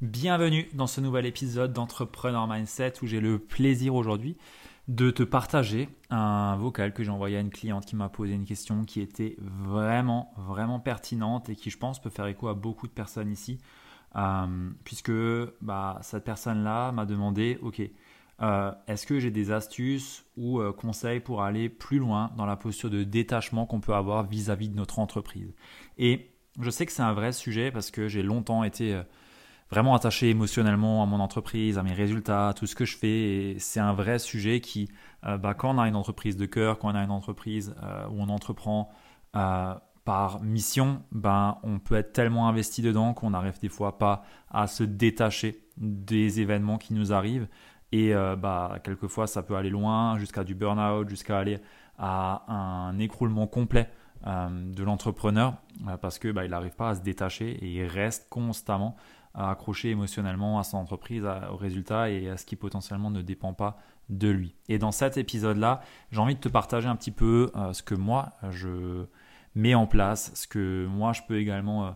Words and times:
Bienvenue 0.00 0.68
dans 0.74 0.86
ce 0.86 1.00
nouvel 1.00 1.26
épisode 1.26 1.72
d'Entrepreneur 1.72 2.46
Mindset 2.46 3.02
où 3.02 3.08
j'ai 3.08 3.18
le 3.18 3.40
plaisir 3.40 3.96
aujourd'hui 3.96 4.36
de 4.86 5.10
te 5.10 5.24
partager 5.24 5.88
un 6.08 6.54
vocal 6.54 6.94
que 6.94 7.02
j'ai 7.02 7.10
envoyé 7.10 7.36
à 7.36 7.40
une 7.40 7.50
cliente 7.50 7.84
qui 7.84 7.96
m'a 7.96 8.08
posé 8.08 8.32
une 8.32 8.44
question 8.44 8.84
qui 8.84 9.00
était 9.00 9.34
vraiment, 9.40 10.32
vraiment 10.36 10.78
pertinente 10.78 11.48
et 11.48 11.56
qui, 11.56 11.70
je 11.70 11.78
pense, 11.78 12.00
peut 12.00 12.10
faire 12.10 12.28
écho 12.28 12.46
à 12.46 12.54
beaucoup 12.54 12.86
de 12.86 12.92
personnes 12.92 13.32
ici. 13.32 13.58
Euh, 14.14 14.70
puisque 14.84 15.10
bah, 15.62 15.98
cette 16.02 16.22
personne-là 16.22 16.92
m'a 16.92 17.04
demandé, 17.04 17.58
OK, 17.62 17.82
euh, 18.40 18.72
est-ce 18.86 19.04
que 19.04 19.18
j'ai 19.18 19.32
des 19.32 19.50
astuces 19.50 20.24
ou 20.36 20.60
euh, 20.60 20.72
conseils 20.72 21.18
pour 21.18 21.42
aller 21.42 21.68
plus 21.68 21.98
loin 21.98 22.30
dans 22.36 22.46
la 22.46 22.54
posture 22.54 22.88
de 22.88 23.02
détachement 23.02 23.66
qu'on 23.66 23.80
peut 23.80 23.94
avoir 23.94 24.28
vis-à-vis 24.28 24.68
-vis 24.68 24.70
de 24.70 24.76
notre 24.76 25.00
entreprise? 25.00 25.52
Et 25.96 26.30
je 26.60 26.70
sais 26.70 26.86
que 26.86 26.92
c'est 26.92 27.02
un 27.02 27.14
vrai 27.14 27.32
sujet 27.32 27.72
parce 27.72 27.90
que 27.90 28.06
j'ai 28.06 28.22
longtemps 28.22 28.62
été 28.62 29.02
vraiment 29.70 29.94
attaché 29.94 30.30
émotionnellement 30.30 31.02
à 31.02 31.06
mon 31.06 31.20
entreprise, 31.20 31.78
à 31.78 31.82
mes 31.82 31.92
résultats, 31.92 32.48
à 32.48 32.54
tout 32.54 32.66
ce 32.66 32.74
que 32.74 32.84
je 32.84 32.96
fais. 32.96 33.56
C'est 33.58 33.80
un 33.80 33.92
vrai 33.92 34.18
sujet 34.18 34.60
qui, 34.60 34.88
euh, 35.24 35.36
bah, 35.36 35.54
quand 35.54 35.74
on 35.74 35.78
a 35.78 35.88
une 35.88 35.96
entreprise 35.96 36.36
de 36.36 36.46
cœur, 36.46 36.78
quand 36.78 36.90
on 36.90 36.94
a 36.94 37.02
une 37.02 37.10
entreprise 37.10 37.74
euh, 37.82 38.06
où 38.08 38.20
on 38.20 38.28
entreprend 38.28 38.90
euh, 39.36 39.74
par 40.04 40.40
mission, 40.42 41.02
ben, 41.12 41.58
on 41.62 41.78
peut 41.78 41.96
être 41.96 42.12
tellement 42.12 42.48
investi 42.48 42.80
dedans 42.80 43.12
qu'on 43.12 43.30
n'arrive 43.30 43.60
des 43.60 43.68
fois 43.68 43.98
pas 43.98 44.24
à 44.50 44.66
se 44.66 44.84
détacher 44.84 45.64
des 45.76 46.40
événements 46.40 46.78
qui 46.78 46.94
nous 46.94 47.12
arrivent. 47.12 47.48
Et 47.90 48.12
bah, 48.12 48.80
quelquefois, 48.84 49.26
ça 49.26 49.42
peut 49.42 49.56
aller 49.56 49.70
loin, 49.70 50.18
jusqu'à 50.18 50.44
du 50.44 50.54
burn-out, 50.54 51.08
jusqu'à 51.08 51.38
aller 51.38 51.58
à 51.96 52.44
un 52.52 52.98
écroulement 52.98 53.46
complet 53.46 53.88
de 54.26 54.82
l'entrepreneur, 54.82 55.54
parce 56.02 56.18
que 56.18 56.30
bah, 56.30 56.46
n'arrive 56.46 56.74
pas 56.74 56.90
à 56.90 56.94
se 56.96 57.00
détacher 57.00 57.50
et 57.50 57.66
il 57.66 57.84
reste 57.84 58.28
constamment 58.28 58.94
à 59.38 59.50
accrocher 59.50 59.90
émotionnellement 59.90 60.58
à 60.58 60.64
son 60.64 60.78
entreprise, 60.78 61.24
au 61.50 61.56
résultat 61.56 62.10
et 62.10 62.28
à 62.28 62.36
ce 62.36 62.44
qui 62.44 62.56
potentiellement 62.56 63.10
ne 63.10 63.22
dépend 63.22 63.54
pas 63.54 63.78
de 64.08 64.28
lui. 64.28 64.56
Et 64.68 64.78
dans 64.78 64.90
cet 64.90 65.16
épisode-là, 65.16 65.80
j'ai 66.10 66.18
envie 66.18 66.34
de 66.34 66.40
te 66.40 66.48
partager 66.48 66.88
un 66.88 66.96
petit 66.96 67.12
peu 67.12 67.52
euh, 67.54 67.72
ce 67.72 67.84
que 67.84 67.94
moi 67.94 68.32
je 68.50 69.04
mets 69.54 69.76
en 69.76 69.86
place, 69.86 70.32
ce 70.34 70.48
que 70.48 70.86
moi 70.86 71.12
je 71.12 71.22
peux 71.28 71.38
également 71.38 71.86
euh, 71.86 71.90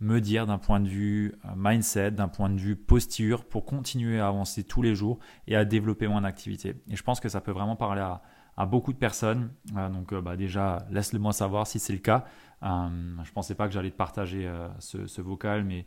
me 0.00 0.20
dire 0.20 0.46
d'un 0.46 0.58
point 0.58 0.80
de 0.80 0.88
vue 0.88 1.34
euh, 1.44 1.48
mindset, 1.56 2.12
d'un 2.12 2.28
point 2.28 2.50
de 2.50 2.58
vue 2.58 2.76
posture 2.76 3.44
pour 3.44 3.64
continuer 3.64 4.20
à 4.20 4.28
avancer 4.28 4.64
tous 4.64 4.82
les 4.82 4.94
jours 4.94 5.18
et 5.46 5.56
à 5.56 5.64
développer 5.64 6.06
mon 6.08 6.24
activité. 6.24 6.74
Et 6.90 6.96
je 6.96 7.02
pense 7.02 7.20
que 7.20 7.28
ça 7.28 7.40
peut 7.40 7.52
vraiment 7.52 7.76
parler 7.76 8.02
à, 8.02 8.22
beaucoup 8.66 8.94
de 8.94 8.98
personnes. 8.98 9.50
donc 9.92 10.14
bah, 10.14 10.34
déjà, 10.34 10.86
laisse-le 10.90 11.18
moi 11.18 11.34
savoir 11.34 11.66
si 11.66 11.78
c'est 11.78 11.92
le 11.92 11.98
cas. 11.98 12.24
je 12.62 12.66
ne 12.66 13.32
pensais 13.34 13.54
pas 13.54 13.68
que 13.68 13.74
j'allais 13.74 13.90
te 13.90 13.96
partager 13.96 14.50
ce, 14.78 15.20
vocal, 15.20 15.62
mais 15.62 15.84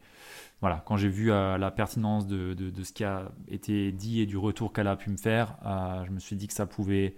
voilà, 0.62 0.84
quand 0.86 0.98
j'ai 0.98 1.08
vu 1.08 1.32
euh, 1.32 1.58
la 1.58 1.72
pertinence 1.72 2.28
de, 2.28 2.56
ce 2.84 2.92
qui 2.92 3.04
a 3.04 3.32
été 3.48 3.92
dit 3.92 4.22
et 4.22 4.26
du 4.26 4.38
retour 4.38 4.74
qu'elle 4.74 4.88
a 4.88 4.96
pu 4.96 5.10
me 5.10 5.18
faire, 5.18 5.56
euh, 5.66 6.04
je 6.06 6.12
me 6.12 6.20
suis 6.20 6.36
dit 6.36 6.48
que 6.48 6.54
ça 6.54 6.66
pouvait 6.66 7.16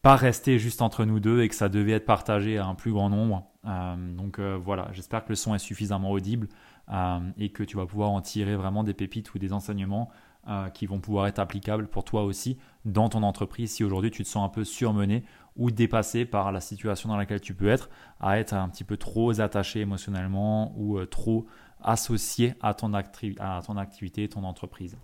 pas 0.00 0.16
rester 0.16 0.58
juste 0.58 0.80
entre 0.80 1.04
nous 1.04 1.20
deux 1.20 1.42
et 1.42 1.48
que 1.48 1.54
ça 1.54 1.68
devait 1.68 1.92
être 1.92 2.06
partagé 2.06 2.56
à 2.56 2.66
un 2.66 2.74
plus 2.74 2.92
grand 2.92 3.10
nombre. 3.10 3.47
Euh, 3.68 4.16
donc 4.16 4.40
voilà, 4.40 4.88
j'espère 4.92 5.24
que 5.24 5.30
le 5.30 5.36
son 5.36 5.54
est 5.54 5.58
suffisamment 5.58 6.10
audible 6.10 6.48
et 7.36 7.50
que 7.50 7.62
tu 7.62 7.76
vas 7.76 7.84
pouvoir 7.84 8.10
en 8.10 8.22
tirer 8.22 8.56
vraiment 8.56 8.82
des 8.82 8.94
pépites 8.94 9.34
ou 9.34 9.38
des 9.38 9.52
enseignements 9.52 10.08
qui 10.72 10.86
vont 10.86 11.00
pouvoir 11.00 11.26
être 11.26 11.38
applicables 11.38 11.86
pour 11.86 12.02
toi 12.04 12.22
aussi 12.22 12.56
dans 12.86 13.10
ton 13.10 13.22
entreprise 13.22 13.72
si 13.72 13.84
aujourd'hui 13.84 14.10
tu 14.10 14.22
te 14.22 14.28
sens 14.28 14.46
un 14.46 14.48
peu 14.48 14.64
surmené 14.64 15.22
ou 15.56 15.70
dépassé 15.70 16.24
par 16.24 16.50
la 16.50 16.62
situation 16.62 17.10
dans 17.10 17.18
laquelle 17.18 17.42
tu 17.42 17.52
peux 17.52 17.68
être, 17.68 17.90
à 18.20 18.38
être 18.38 18.54
un 18.54 18.70
petit 18.70 18.84
peu 18.84 18.96
trop 18.96 19.38
attaché 19.38 19.80
émotionnellement 19.80 20.72
ou 20.78 21.04
trop 21.04 21.46
associé 21.82 22.54
à 22.62 22.72
ton, 22.72 22.92
à 22.94 23.60
ton 23.66 23.76
activité, 23.76 24.26
ton 24.28 24.44
entreprise. 24.44 24.96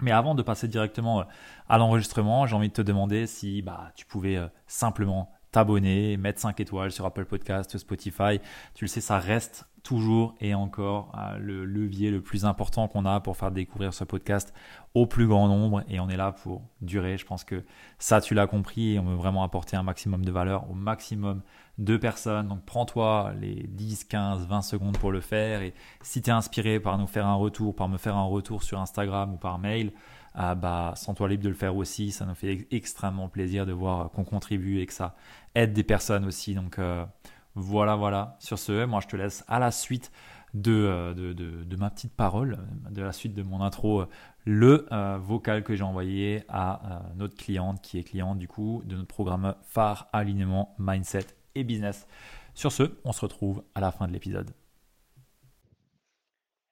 Mais 0.00 0.10
avant 0.10 0.34
de 0.34 0.42
passer 0.42 0.68
directement 0.68 1.20
euh, 1.20 1.24
à 1.68 1.78
l'enregistrement, 1.78 2.46
j'ai 2.46 2.54
envie 2.54 2.68
de 2.68 2.74
te 2.74 2.82
demander 2.82 3.26
si 3.26 3.62
bah, 3.62 3.92
tu 3.94 4.04
pouvais 4.04 4.36
euh, 4.36 4.48
simplement 4.66 5.32
t'abonner, 5.56 6.18
mettre 6.18 6.38
5 6.38 6.60
étoiles 6.60 6.92
sur 6.92 7.06
Apple 7.06 7.24
Podcast, 7.24 7.78
Spotify. 7.78 8.40
Tu 8.74 8.84
le 8.84 8.88
sais, 8.88 9.00
ça 9.00 9.18
reste 9.18 9.64
toujours 9.82 10.34
et 10.38 10.54
encore 10.54 11.10
euh, 11.16 11.38
le 11.38 11.64
levier 11.64 12.10
le 12.10 12.20
plus 12.20 12.44
important 12.44 12.88
qu'on 12.88 13.06
a 13.06 13.20
pour 13.20 13.38
faire 13.38 13.50
découvrir 13.50 13.94
ce 13.94 14.04
podcast 14.04 14.52
au 14.92 15.06
plus 15.06 15.26
grand 15.26 15.48
nombre 15.48 15.82
et 15.88 15.98
on 15.98 16.10
est 16.10 16.16
là 16.18 16.32
pour 16.32 16.60
durer. 16.82 17.16
Je 17.16 17.24
pense 17.24 17.42
que 17.42 17.64
ça, 17.98 18.20
tu 18.20 18.34
l'as 18.34 18.46
compris 18.46 18.96
et 18.96 18.98
on 18.98 19.04
veut 19.04 19.14
vraiment 19.14 19.42
apporter 19.44 19.78
un 19.78 19.82
maximum 19.82 20.26
de 20.26 20.30
valeur 20.30 20.70
au 20.70 20.74
maximum 20.74 21.40
de 21.78 21.96
personnes. 21.96 22.48
Donc 22.48 22.62
prends-toi 22.66 23.32
les 23.40 23.62
10, 23.66 24.04
15, 24.04 24.46
20 24.46 24.60
secondes 24.60 24.98
pour 24.98 25.10
le 25.10 25.22
faire 25.22 25.62
et 25.62 25.72
si 26.02 26.20
tu 26.20 26.28
es 26.28 26.34
inspiré 26.34 26.80
par 26.80 26.98
nous 26.98 27.06
faire 27.06 27.26
un 27.26 27.36
retour, 27.36 27.74
par 27.74 27.88
me 27.88 27.96
faire 27.96 28.16
un 28.16 28.26
retour 28.26 28.62
sur 28.62 28.78
Instagram 28.78 29.32
ou 29.32 29.36
par 29.38 29.58
mail, 29.58 29.92
ah 30.38 30.54
bah, 30.54 30.92
sens-toi 30.96 31.30
libre 31.30 31.44
de 31.44 31.48
le 31.48 31.54
faire 31.54 31.74
aussi. 31.76 32.12
Ça 32.12 32.26
nous 32.26 32.34
fait 32.34 32.68
extrêmement 32.70 33.28
plaisir 33.28 33.64
de 33.64 33.72
voir 33.72 34.10
qu'on 34.10 34.24
contribue 34.24 34.80
et 34.80 34.86
que 34.86 34.92
ça 34.92 35.16
aide 35.54 35.72
des 35.72 35.82
personnes 35.82 36.26
aussi. 36.26 36.54
Donc 36.54 36.78
euh, 36.78 37.06
voilà, 37.54 37.96
voilà. 37.96 38.36
Sur 38.38 38.58
ce, 38.58 38.84
moi 38.84 39.00
je 39.00 39.08
te 39.08 39.16
laisse 39.16 39.44
à 39.48 39.58
la 39.58 39.70
suite 39.70 40.12
de, 40.52 40.72
euh, 40.72 41.14
de, 41.14 41.32
de, 41.32 41.76
ma 41.76 41.88
petite 41.88 42.12
parole, 42.12 42.58
de 42.90 43.00
la 43.00 43.12
suite 43.12 43.32
de 43.32 43.42
mon 43.42 43.62
intro, 43.62 44.04
le 44.44 44.86
euh, 44.92 45.16
vocal 45.18 45.64
que 45.64 45.74
j'ai 45.74 45.82
envoyé 45.82 46.44
à 46.48 47.02
notre 47.16 47.34
cliente 47.34 47.80
qui 47.80 47.98
est 47.98 48.04
cliente 48.04 48.38
du 48.38 48.46
coup 48.46 48.82
de 48.84 48.94
notre 48.94 49.08
programme 49.08 49.54
phare 49.62 50.08
alignement 50.12 50.74
mindset 50.78 51.28
et 51.54 51.64
business. 51.64 52.06
Sur 52.54 52.72
ce, 52.72 52.94
on 53.04 53.12
se 53.12 53.22
retrouve 53.22 53.64
à 53.74 53.80
la 53.80 53.90
fin 53.90 54.06
de 54.06 54.12
l'épisode. 54.12 54.50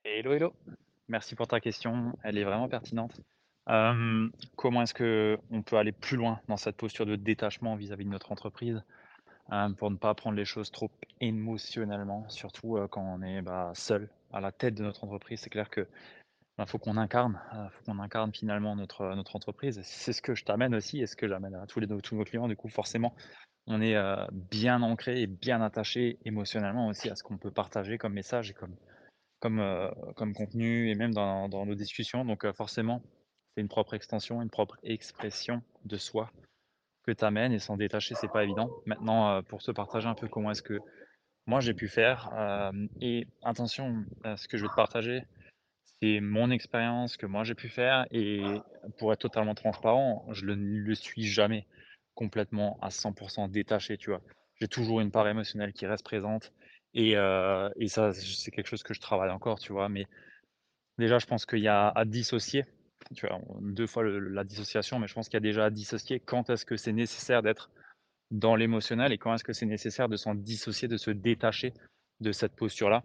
Hello, 0.05 0.35
hello. 0.35 0.53
Merci 1.09 1.35
pour 1.35 1.47
ta 1.47 1.61
question. 1.61 2.13
Elle 2.23 2.37
est 2.37 2.45
vraiment 2.45 2.69
pertinente 2.69 3.23
comment 3.67 4.83
est-ce 4.83 4.95
qu'on 4.95 5.63
peut 5.63 5.77
aller 5.77 5.93
plus 5.93 6.17
loin 6.17 6.41
dans 6.49 6.57
cette 6.57 6.77
posture 6.77 7.07
de 7.07 7.17
détachement 7.17 7.77
vis-à-vis 7.77 8.05
de 8.05 8.11
notre 8.11 8.33
entreprise, 8.33 8.83
pour 9.79 9.91
ne 9.91 9.97
pas 9.97 10.15
prendre 10.15 10.37
les 10.37 10.45
choses 10.45 10.71
trop 10.71 10.91
émotionnellement, 11.21 12.29
surtout, 12.29 12.79
quand 12.91 13.03
on 13.03 13.23
est, 13.23 13.43
bah, 13.43 13.73
seul 13.75 14.09
à 14.33 14.41
la 14.41 14.53
tête 14.53 14.75
de 14.75 14.83
notre 14.83 15.05
entreprise? 15.05 15.41
C'est 15.41 15.51
clair 15.51 15.71
que, 15.71 15.87
bah, 16.59 16.67
faut 16.67 16.79
qu'on 16.79 16.97
incarne, 16.97 17.41
faut 17.71 17.93
incarne 17.93 18.33
finalement 18.33 18.77
notre, 18.77 19.15
notre 19.15 19.37
entreprise. 19.37 19.81
C'est 19.83 20.13
ce 20.13 20.23
que 20.23 20.35
je 20.35 20.45
t'amène 20.45 20.75
aussi 20.75 21.01
et 21.01 21.07
ce 21.07 21.17
que 21.17 21.29
j'amène 21.29 21.55
à 21.55 21.67
tous 21.67 21.81
nos 21.81 22.25
clients. 22.25 22.49
Du 22.49 22.57
coup, 22.57 22.69
forcément, 22.69 23.15
on 23.67 23.81
est, 23.81 23.97
bien 24.51 24.83
ancré 24.83 25.23
et 25.23 25.27
bien 25.27 25.63
attaché 25.63 26.19
émotionnellement 26.27 26.89
aussi 26.89 27.09
à 27.09 27.17
ce 27.17 27.23
qu'on 27.23 27.39
peut 27.39 27.51
partager 27.51 27.97
comme 27.97 28.13
message 28.13 28.51
et 28.51 28.55
comme 28.55 28.77
comme, 29.41 29.63
comme 30.17 30.33
contenu 30.33 30.91
et 30.91 30.95
même 30.95 31.13
dans 31.13 31.49
nos 31.49 31.75
discussions. 31.75 32.25
Donc, 32.25 32.51
forcément 32.53 33.03
c'est 33.55 33.61
une 33.61 33.69
propre 33.69 33.95
extension, 33.95 34.43
une 34.43 34.51
propre 34.51 34.79
expression 34.83 35.63
de 35.85 35.97
soi 35.97 36.31
que 37.05 37.13
tu 37.13 37.25
amènes 37.25 37.53
et 37.53 37.59
s'en 37.59 37.77
détacher, 37.77 38.15
c'est 38.15 38.33
pas 38.33 38.45
évident. 38.45 38.71
Maintenant, 38.87 39.31
euh, 39.31 39.43
pour 39.43 39.63
te 39.63 39.71
partager 39.71 40.09
un 40.09 40.15
peu 40.15 40.29
comment 40.29 40.51
est-ce 40.51 40.63
que 40.63 40.81
moi 41.47 41.61
j'ai 41.61 41.75
pu 41.75 41.89
faire, 41.89 42.31
euh, 42.35 42.73
et 43.01 43.27
attention, 43.43 44.05
ce 44.37 44.49
que 44.49 44.57
je 44.57 44.63
vais 44.63 44.71
te 44.71 44.75
partager, 44.75 45.23
c'est 46.01 46.21
mon 46.21 46.51
expérience 46.51 47.17
que 47.17 47.27
moi 47.27 47.45
j'ai 47.45 47.55
pu 47.55 47.69
faire, 47.69 48.07
et 48.11 48.43
pour 48.99 49.13
être 49.13 49.21
totalement 49.21 49.55
transparent, 49.55 50.27
je 50.33 50.47
ne 50.47 50.55
le, 50.55 50.95
suis 50.95 51.25
jamais 51.25 51.67
complètement 52.15 52.79
à 52.81 52.89
100% 52.89 53.51
détaché, 53.51 53.99
tu 53.99 54.11
vois. 54.11 54.23
J'ai 54.61 54.69
toujours 54.69 55.01
une 55.01 55.11
part 55.11 55.29
émotionnelle 55.29 55.73
qui 55.73 55.87
reste 55.87 56.05
présente, 56.05 56.53
et, 56.95 57.17
euh, 57.17 57.69
et 57.77 57.89
ça, 57.89 58.13
c'est 58.15 58.51
quelque 58.51 58.69
chose 58.69 58.83
que 58.83 58.95
je 58.95 59.01
travaille 59.01 59.31
encore, 59.31 59.59
tu 59.59 59.73
vois. 59.73 59.89
Mais 59.89 60.07
déjà, 60.97 61.19
je 61.19 61.27
pense 61.27 61.45
qu'il 61.45 61.61
y 61.61 61.69
a 61.69 61.89
à 61.89 62.05
dissocier 62.05 62.65
deux 63.61 63.87
fois 63.87 64.05
la 64.05 64.45
dissociation, 64.45 64.99
mais 64.99 65.07
je 65.07 65.15
pense 65.15 65.29
qu'il 65.29 65.37
y 65.37 65.39
a 65.39 65.41
déjà 65.41 65.67
à 65.67 65.71
dissocier 65.71 66.21
quand 66.21 66.51
est-ce 66.51 66.65
que 66.65 66.77
c'est 66.77 66.93
nécessaire 66.93 67.43
d'être 67.43 67.71
dans 68.31 68.57
l'émotionnel 68.57 69.13
et 69.13 69.19
quand 69.19 69.35
est-ce 69.35 69.45
que 69.45 69.53
c'est 69.53 69.67
nécessaire 69.67 70.09
de 70.09 70.17
s'en 70.17 70.35
dissocier, 70.35 70.89
de 70.89 70.97
se 70.97 71.11
détacher 71.11 71.73
de 72.21 72.33
cette 72.33 72.55
posture-là. 72.57 73.03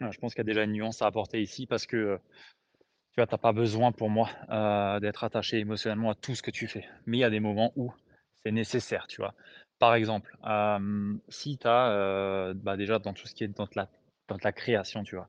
je 0.00 0.18
pense 0.18 0.34
qu'il 0.34 0.40
y 0.40 0.46
a 0.46 0.50
déjà 0.52 0.64
une 0.64 0.72
nuance 0.72 1.02
à 1.02 1.06
apporter 1.06 1.40
ici 1.42 1.66
parce 1.66 1.86
que 1.86 2.18
tu 3.12 3.20
vois, 3.20 3.26
tu 3.26 3.34
n'as 3.34 3.38
pas 3.38 3.52
besoin 3.52 3.92
pour 3.92 4.08
moi 4.08 4.30
euh, 4.50 4.98
d'être 5.00 5.24
attaché 5.24 5.58
émotionnellement 5.58 6.10
à 6.10 6.14
tout 6.14 6.34
ce 6.34 6.42
que 6.42 6.50
tu 6.50 6.66
fais. 6.66 6.88
Mais 7.04 7.18
il 7.18 7.20
y 7.20 7.24
a 7.24 7.30
des 7.30 7.40
moments 7.40 7.72
où 7.76 7.92
c'est 8.42 8.52
nécessaire, 8.52 9.06
tu 9.06 9.20
vois. 9.20 9.34
Par 9.78 9.94
exemple, 9.94 10.34
si 11.28 11.58
tu 11.58 11.66
as 11.66 11.90
euh, 11.90 12.54
bah, 12.54 12.78
déjà 12.78 12.98
dans 12.98 13.12
tout 13.12 13.26
ce 13.26 13.34
qui 13.34 13.44
est 13.44 13.48
dans 13.48 13.68
la, 13.74 13.88
dans 14.28 14.38
la 14.42 14.52
création, 14.52 15.02
tu 15.02 15.16
vois, 15.16 15.28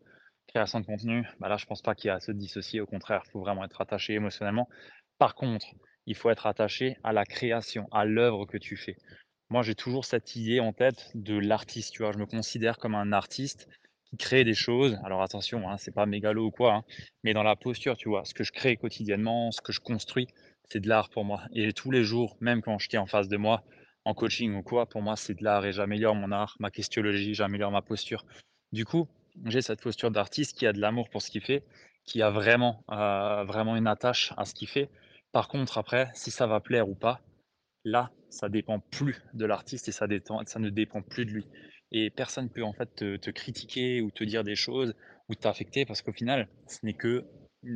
création 0.54 0.80
de 0.80 0.86
contenu, 0.86 1.28
bah 1.40 1.50
là, 1.50 1.58
je 1.58 1.66
pense 1.66 1.82
pas 1.82 1.96
qu'il 1.96 2.10
y 2.10 2.12
a 2.12 2.16
à 2.16 2.20
se 2.20 2.32
dissocier. 2.32 2.80
Au 2.80 2.86
contraire, 2.86 3.24
il 3.26 3.32
faut 3.32 3.40
vraiment 3.40 3.66
être 3.66 3.82
attaché 3.82 4.14
émotionnellement. 4.14 4.70
Par 5.18 5.34
contre, 5.34 5.66
il 6.06 6.16
faut 6.16 6.30
être 6.30 6.46
attaché 6.46 6.98
à 7.04 7.12
la 7.12 7.26
création, 7.26 7.88
à 7.92 8.06
l'œuvre 8.06 8.46
que 8.46 8.58
tu 8.58 8.78
fais. 8.78 8.96
Moi, 9.50 9.64
j'ai 9.64 9.74
toujours 9.74 10.06
cette 10.06 10.36
idée 10.36 10.60
en 10.60 10.72
tête 10.72 11.12
de 11.16 11.36
l'artiste. 11.36 11.94
Tu 11.94 12.04
vois, 12.04 12.12
je 12.12 12.20
me 12.20 12.28
considère 12.28 12.78
comme 12.78 12.94
un 12.94 13.14
artiste 13.14 13.68
qui 14.06 14.18
crée 14.18 14.44
des 14.44 14.54
choses. 14.54 15.00
Alors 15.04 15.24
attention, 15.24 15.68
hein, 15.68 15.78
c'est 15.78 15.94
pas 15.94 16.06
mégalo 16.06 16.46
ou 16.46 16.52
quoi, 16.52 16.76
hein, 16.76 16.84
mais 17.24 17.34
dans 17.34 17.44
la 17.44 17.56
posture, 17.56 17.98
tu 17.98 18.10
vois, 18.10 18.24
ce 18.24 18.36
que 18.36 18.44
je 18.44 18.52
crée 18.52 18.78
quotidiennement, 18.78 19.52
ce 19.52 19.62
que 19.62 19.72
je 19.72 19.80
construis, 19.80 20.28
c'est 20.70 20.82
de 20.82 20.88
l'art 20.88 21.10
pour 21.10 21.26
moi. 21.26 21.42
Et 21.54 21.74
tous 21.74 21.90
les 21.90 22.04
jours, 22.04 22.38
même 22.42 22.62
quand 22.62 22.78
tiens 22.78 23.02
en 23.02 23.08
face 23.08 23.28
de 23.28 23.38
moi, 23.38 23.64
en 24.06 24.14
coaching 24.14 24.54
ou 24.54 24.62
quoi, 24.62 24.86
pour 24.88 25.02
moi, 25.02 25.16
c'est 25.16 25.34
de 25.34 25.44
l'art 25.44 25.66
et 25.66 25.74
j'améliore 25.74 26.14
mon 26.14 26.32
art, 26.32 26.56
ma 26.60 26.70
questionologie, 26.70 27.34
j'améliore 27.34 27.72
ma 27.72 27.82
posture. 27.82 28.24
Du 28.72 28.86
coup, 28.86 29.08
j'ai 29.46 29.62
cette 29.62 29.82
posture 29.82 30.12
d'artiste 30.12 30.58
qui 30.58 30.66
a 30.68 30.74
de 30.74 30.80
l'amour 30.80 31.10
pour 31.10 31.22
ce 31.22 31.30
qu'il 31.32 31.42
fait 31.42 31.64
qui 32.06 32.22
a 32.22 32.30
vraiment, 32.30 32.84
heu, 32.92 33.46
vraiment 33.46 33.78
une 33.78 33.88
attache 33.88 34.34
à 34.36 34.44
ce 34.46 34.54
qu'il 34.54 34.68
fait. 34.68 34.90
Par 35.32 35.48
contre 35.48 35.78
après, 35.78 36.10
si 36.14 36.32
ça 36.32 36.48
va 36.48 36.60
plaire 36.60 36.90
ou 36.90 36.96
pas, 36.96 37.22
là, 37.86 38.12
ça 38.30 38.50
dépend 38.50 38.80
plus 38.80 39.22
de 39.34 39.46
l'artiste 39.46 39.88
et 39.88 39.92
ça 39.92 40.08
ne 40.08 40.70
dépend 40.70 41.02
plus 41.02 41.26
de 41.26 41.32
lui 41.32 41.48
et 41.92 42.10
personne 42.10 42.50
peut 42.50 42.64
en 42.64 42.74
fait 42.74 42.94
te 42.96 43.30
critiquer 43.30 44.02
ou 44.02 44.12
te 44.12 44.24
dire 44.24 44.44
des 44.44 44.56
choses 44.56 44.96
ou 45.30 45.36
t'affecter 45.36 45.86
parce 45.86 46.02
qu'au 46.02 46.12
final, 46.12 46.48
ce 46.68 46.80
n'est 46.84 46.96
qu'une 46.96 47.24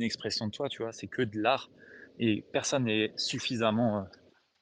expression 0.02 0.46
de 0.46 0.50
toi, 0.52 0.68
tu 0.68 0.82
vois? 0.82 0.92
C'est 0.92 1.06
que 1.06 1.22
de 1.22 1.38
l'art 1.40 1.70
et 2.18 2.42
personne 2.52 2.84
n'est 2.84 3.12
suffisamment, 3.16 4.00
heu 4.00 4.04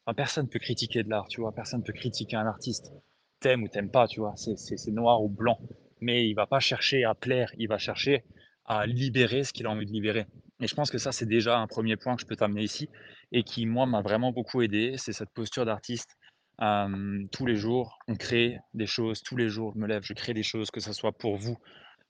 enfin 0.04 0.14
personne 0.14 0.48
peut 0.48 0.58
critiquer 0.58 1.02
de 1.02 1.10
l'art, 1.10 1.26
tu 1.28 1.40
vois? 1.40 1.52
Personne 1.52 1.82
peut 1.82 1.92
critiquer 1.94 2.36
un 2.36 2.46
artiste. 2.46 2.92
Tu 3.40 3.54
ou 3.54 3.68
tu 3.68 3.88
pas, 3.88 4.06
tu 4.06 4.20
vois? 4.20 4.34
C'est 4.36 4.90
noir 4.92 5.22
ou 5.22 5.28
blanc, 5.28 5.58
mais 6.00 6.28
il 6.28 6.34
va 6.34 6.46
pas 6.46 6.60
chercher 6.60 7.04
à 7.04 7.14
plaire, 7.14 7.50
il 7.58 7.68
va 7.68 7.78
chercher 7.78 8.24
à 8.64 8.86
libérer 8.86 9.44
ce 9.44 9.52
qu'il 9.52 9.66
a 9.66 9.70
envie 9.70 9.86
de 9.86 9.92
libérer. 9.92 10.26
Et 10.60 10.66
je 10.66 10.74
pense 10.74 10.90
que 10.90 10.98
ça, 10.98 11.12
c'est 11.12 11.26
déjà 11.26 11.58
un 11.58 11.66
premier 11.66 11.96
point 11.96 12.16
que 12.16 12.22
je 12.22 12.26
peux 12.26 12.36
t'amener 12.36 12.62
ici 12.62 12.88
et 13.32 13.42
qui, 13.42 13.66
moi, 13.66 13.86
m'a 13.86 14.00
vraiment 14.00 14.32
beaucoup 14.32 14.62
aidé, 14.62 14.94
c'est 14.96 15.12
cette 15.12 15.30
posture 15.30 15.64
d'artiste. 15.64 16.16
Tous 16.58 17.46
les 17.46 17.56
jours, 17.56 17.98
on 18.08 18.16
crée 18.16 18.58
des 18.74 18.86
choses, 18.86 19.22
tous 19.22 19.36
les 19.36 19.48
jours, 19.48 19.72
je 19.74 19.80
me 19.80 19.86
lève, 19.86 20.02
je 20.02 20.14
crée 20.14 20.34
des 20.34 20.42
choses, 20.42 20.70
que 20.70 20.80
ça 20.80 20.92
soit 20.92 21.12
pour 21.12 21.36
vous, 21.36 21.58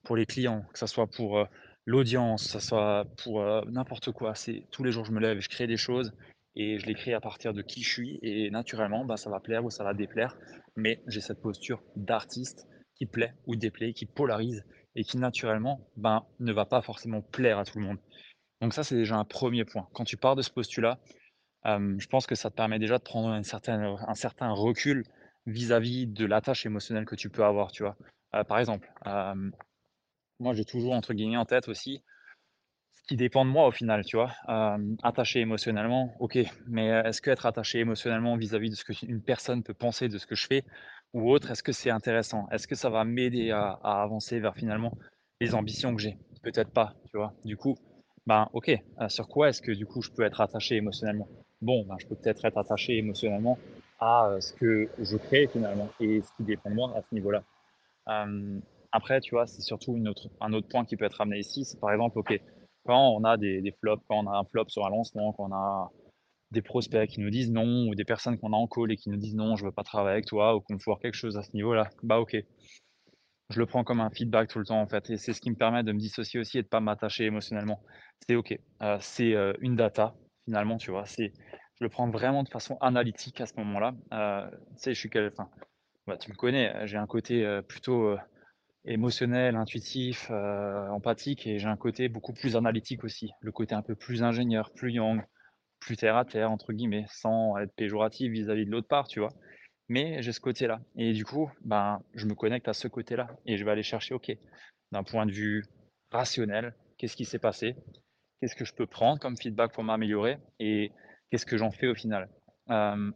pour 0.04 0.16
les 0.16 0.26
clients, 0.26 0.64
que 0.72 0.78
ça 0.78 0.86
soit 0.86 1.08
pour, 1.08 1.46
l'audience, 1.86 2.44
que 2.44 2.50
ça 2.50 2.60
soit 2.60 3.06
pour, 3.22 3.42
n'importe 3.70 4.12
quoi. 4.12 4.34
C'est 4.34 4.66
tous 4.70 4.84
les 4.84 4.92
jours, 4.92 5.04
je 5.04 5.12
me 5.12 5.20
lève 5.20 5.40
je 5.40 5.48
crée 5.48 5.66
des 5.66 5.76
choses 5.76 6.12
et 6.56 6.78
je 6.78 6.86
les 6.86 6.94
crée 6.94 7.14
à 7.14 7.20
partir 7.20 7.54
de 7.54 7.62
qui 7.62 7.82
je 7.82 7.88
suis. 7.88 8.18
Et 8.22 8.50
naturellement, 8.50 9.04
bah, 9.04 9.16
ça 9.16 9.30
va 9.30 9.40
plaire 9.40 9.64
ou 9.64 9.70
ça 9.70 9.84
va 9.84 9.94
déplaire, 9.94 10.36
mais 10.74 11.02
j'ai 11.06 11.20
cette 11.20 11.40
posture 11.40 11.82
d'artiste 11.94 12.66
qui 12.98 13.06
plaît 13.06 13.34
ou 13.46 13.56
déplaît, 13.56 13.93
qui 13.93 14.06
polarise 14.06 14.64
et 14.94 15.04
qui 15.04 15.19
naturellement, 15.19 15.87
ben, 15.96 16.25
ne 16.40 16.52
va 16.52 16.64
pas 16.64 16.82
forcément 16.82 17.20
plaire 17.22 17.58
à 17.58 17.64
tout 17.64 17.78
le 17.78 17.84
monde. 17.84 17.98
Donc 18.60 18.72
ça, 18.72 18.84
c'est 18.84 18.96
déjà 18.96 19.16
un 19.16 19.25
premier 19.25 19.64
point. 19.64 19.87
Quand 19.93 20.04
tu 20.04 20.16
pars 20.16 20.37
de 20.37 20.43
ce 20.43 20.50
postulat, 20.50 20.98
je 21.64 22.06
pense 22.06 22.26
que 22.26 22.34
ça 22.34 22.50
te 22.50 22.54
permet 22.54 22.78
déjà 22.78 22.98
de 22.98 23.02
prendre 23.02 23.28
un 23.28 23.43
certain 23.43 24.50
recul 24.52 25.04
vis-à-vis 25.46 26.06
de 26.06 26.25
la 26.25 26.40
tâche 26.40 26.64
émotionnelle 26.64 27.04
que 27.04 27.16
tu 27.16 27.28
peux 27.28 27.44
avoir, 27.44 27.70
tu 27.72 27.82
vois? 27.82 27.96
Heu, 28.34 28.44
par 28.44 28.58
exemple, 28.58 28.90
moi 30.38 30.54
j'ai 30.54 30.64
toujours 30.64 30.94
entre 30.94 31.12
guillemets 31.14 31.37
en 31.37 31.44
tête 31.44 31.69
aussi 31.69 32.02
ce 32.94 33.02
qui 33.08 33.16
dépend 33.16 33.44
de 33.44 33.50
moi 33.50 33.66
au 33.69 33.70
final, 33.70 34.04
tu 34.04 34.16
vois? 34.16 34.32
Attaché 35.02 35.40
émotionnellement, 35.40 36.14
OK, 36.19 36.38
mais, 36.66 36.88
est-ce 36.88 37.22
qu'être 37.22 37.46
attaché 37.46 37.78
émotionnellement 37.78 38.37
vis-à-vis 38.37 38.70
de 38.70 38.75
ce 38.75 38.84
qu'une 38.84 39.22
personne 39.22 39.62
peut 39.62 39.75
penser 39.75 40.08
de 40.08 40.19
ce 40.19 40.26
que 40.26 40.34
je 40.34 40.46
fais 40.46 40.64
ou 41.16 41.30
autre, 41.30 41.50
est-ce 41.50 41.62
que 41.62 41.72
c'est 41.72 41.88
intéressant? 41.90 42.46
Est-ce 42.50 42.68
que 42.68 42.74
ça 42.74 42.90
va 42.90 43.04
m'aider 43.04 43.50
à 43.50 43.70
avancer 44.02 44.38
vers 44.38 44.54
finalement 44.54 44.92
les 45.40 45.54
ambitions 45.54 45.94
que 45.96 46.02
j'ai? 46.02 46.18
Peut-être 46.42 46.70
pas, 46.70 46.92
tu 47.10 47.16
vois? 47.16 47.32
Du 47.42 47.56
coup, 47.56 47.74
ben, 48.26 48.48
OK, 48.52 48.68
heu, 48.68 49.08
sur 49.08 49.26
quoi 49.26 49.48
est-ce 49.48 49.62
que 49.62 49.72
du 49.72 49.86
coup 49.86 50.02
je 50.02 50.10
peux 50.10 50.24
être 50.24 50.42
attaché 50.42 50.76
émotionnellement? 50.76 51.26
Bon, 51.62 51.86
ben, 51.88 51.96
je 51.98 52.06
peux 52.06 52.16
peut-être 52.16 52.44
être 52.44 52.58
attaché 52.58 52.98
émotionnellement 52.98 53.58
à, 53.98 54.28
heu, 54.30 54.40
ce 54.42 54.52
que 54.52 54.90
je 54.98 55.16
crée 55.16 55.48
finalement 55.48 55.88
et 56.00 56.20
ce 56.20 56.28
qui 56.36 56.42
dépend 56.44 56.68
de 56.68 56.74
moi 56.74 56.92
à 56.94 57.00
ce 57.00 57.14
niveau-là. 57.14 57.42
Après, 58.92 59.20
tu 59.20 59.34
vois, 59.34 59.46
c'est 59.46 59.62
surtout 59.62 59.96
une 59.96 60.08
autre 60.08 60.28
un 60.40 60.52
autre 60.52 60.68
point 60.68 60.84
qui 60.84 60.96
peut 60.96 61.06
être 61.06 61.20
amené 61.22 61.38
ici, 61.38 61.64
c'est 61.64 61.80
par 61.80 61.92
exemple, 61.92 62.18
OK, 62.18 62.38
quand 62.84 63.10
on 63.16 63.24
a 63.24 63.38
des 63.38 63.62
des 63.62 63.72
flops, 63.72 64.02
quand 64.08 64.18
on 64.24 64.30
a 64.30 64.36
un 64.38 64.44
flop 64.44 64.68
sur 64.68 64.84
un 64.86 64.90
lancement, 64.90 65.32
quand 65.32 65.48
on 65.50 65.54
a 65.54 65.90
des 66.52 66.62
prospects 66.62 67.08
qui 67.08 67.20
nous 67.20 67.31
disent 67.31 67.50
non 67.50 67.88
ou 67.88 67.94
des 67.94 68.04
personnes 68.04 68.38
qu'on 68.38 68.52
a 68.52 68.56
en 68.56 68.66
call 68.69 68.93
et 68.93 68.96
qui 68.96 69.10
nous 69.10 69.16
disent: 69.16 69.34
«Non, 69.34 69.56
je 69.56 69.64
veux 69.64 69.72
pas 69.72 69.82
travailler 69.82 70.14
avec 70.14 70.26
toi» 70.26 70.56
ou 70.56 70.60
qu'on 70.60 70.75
veut 70.75 70.81
voir 70.84 70.98
quelque 71.00 71.14
chose 71.14 71.37
à 71.37 71.43
ce 71.43 71.50
niveau-là, 71.54 71.90
bah, 72.02 72.20
OK. 72.20 72.37
Je 73.50 73.60
le 73.60 73.66
prends 73.66 73.84
comme 73.84 74.00
un 74.00 74.10
feedback 74.10 74.48
tout 74.48 74.58
le 74.58 74.64
temps, 74.64 74.81
en 74.81 74.88
fait 74.88 75.08
et 75.10 75.16
c'est 75.19 75.32
ce 75.32 75.40
qui 75.40 75.50
me 75.50 75.56
permet 75.56 75.84
de 75.84 75.93
me 75.93 75.98
dissocier 75.98 76.40
aussi 76.40 76.58
et 76.58 76.62
de 76.62 76.69
pas 76.69 76.81
m'attacher 76.81 77.25
émotionnellement. 77.25 77.81
C'est 78.28 78.34
OK, 78.34 78.58
heu, 78.82 78.96
c'est, 79.00 79.32
heu, 79.34 79.54
une 79.60 79.76
data 79.76 80.14
finalement, 80.44 80.78
tu 80.78 80.90
vois? 80.90 81.06
C'est 81.06 81.32
je 81.78 81.84
le 81.84 81.88
prends 81.90 82.08
vraiment 82.10 82.43
de 82.43 82.49
façon 82.49 82.76
analytique 82.81 83.40
à 83.40 83.46
ce 83.46 83.54
moment-là. 83.58 83.94
Heu, 84.12 84.50
tu 84.76 84.82
sais, 84.82 84.94
je 84.94 84.99
suis 84.99 85.10
quel 85.10 85.32
bah, 86.06 86.16
tu 86.16 86.31
me 86.31 86.37
connais, 86.37 86.87
j'ai 86.87 86.96
un 86.99 87.06
côté, 87.06 87.60
plutôt, 87.69 88.16
Émotionnel, 88.87 89.56
intuitif, 89.56 90.31
empathique 90.31 91.46
et 91.46 91.58
j'ai 91.58 91.66
un 91.69 91.76
côté 91.76 92.08
beaucoup 92.08 92.32
plus 92.32 92.56
analytique 92.56 93.04
aussi. 93.04 93.32
Le 93.40 93.52
côté 93.52 93.75
un 93.75 93.82
peu 93.82 93.96
plus 93.96 94.22
ingénieur, 94.22 94.72
plus 94.72 94.92
yang, 94.92 95.22
plus 95.81 95.96
«terre 95.96 96.17
à 96.17 96.25
terre» 96.25 96.50
entre 96.50 96.73
guillemets, 96.73 97.06
sans 97.08 97.56
être 97.58 97.75
péjoratif 97.75 98.32
vis-à-vis 98.32 98.67
de 98.67 98.70
l'autre 98.70 98.88
part, 98.88 99.08
tu 99.08 99.20
vois? 99.20 99.31
Mais 99.88 100.23
j'ai 100.23 100.32
ce 100.32 100.40
côté-là 100.40 100.81
et 100.96 101.12
du 101.12 101.25
coup, 101.25 101.50
ben, 101.64 102.00
je 102.14 102.26
me 102.26 102.34
connecte 102.34 102.69
à 102.69 102.73
ce 102.73 102.88
côté-là 102.88 103.28
et 103.46 103.56
je 103.56 103.64
vais 103.64 103.70
aller 103.70 103.82
chercher, 103.84 104.14
OK, 104.14 104.32
d'un 104.93 105.05
point 105.05 105.26
de 105.26 105.32
vue 105.32 105.64
rationnel, 106.11 106.75
qu'est-ce 106.99 107.17
qui 107.17 107.25
s'est 107.25 107.38
passé? 107.38 107.76
Qu'est-ce 108.40 108.56
que 108.56 108.64
je 108.64 108.75
peux 108.75 108.87
prendre 108.87 109.20
comme 109.20 109.37
feedback 109.37 109.73
pour 109.73 109.84
m'améliorer 109.84 110.38
et 110.58 110.93
qu'est-ce 111.31 111.46
que 111.46 111.56
j'en 111.56 111.70
fais 111.70 111.87
au 111.88 111.94
final? 111.94 112.28